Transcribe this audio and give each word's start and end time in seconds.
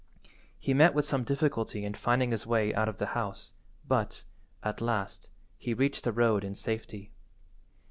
He 0.57 0.73
met 0.73 0.95
with 0.95 1.05
some 1.05 1.23
difficulty 1.23 1.85
in 1.85 1.93
finding 1.93 2.31
his 2.31 2.47
way 2.47 2.73
out 2.73 2.89
of 2.89 2.97
the 2.97 3.05
house, 3.13 3.53
but, 3.87 4.23
at 4.63 4.81
last, 4.81 5.29
he 5.59 5.75
reached 5.75 6.05
the 6.05 6.11
road 6.11 6.43
in 6.43 6.55
safety. 6.55 7.11